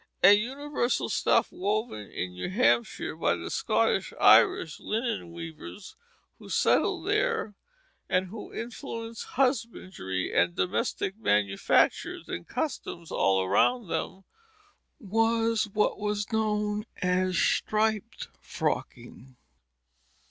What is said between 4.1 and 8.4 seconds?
Irish linen weavers who settled there, and